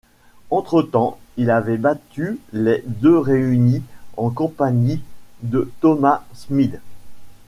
Entre-temps, 0.49 1.19
il 1.37 1.51
avait 1.51 1.77
battu 1.77 2.39
les 2.53 2.83
deux 2.87 3.19
réunis 3.19 3.83
en 4.17 4.31
compagnie 4.31 4.99
de 5.43 5.71
Tomas 5.79 6.23
Smid. 6.33 6.79